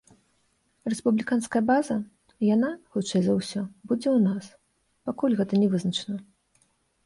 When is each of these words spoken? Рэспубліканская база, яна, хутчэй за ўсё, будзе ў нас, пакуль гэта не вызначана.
Рэспубліканская 0.91 1.61
база, 1.71 1.97
яна, 2.55 2.71
хутчэй 2.97 3.21
за 3.27 3.33
ўсё, 3.39 3.61
будзе 3.87 4.09
ў 4.15 4.19
нас, 4.29 4.45
пакуль 5.11 5.37
гэта 5.43 5.53
не 5.65 5.75
вызначана. 5.75 6.19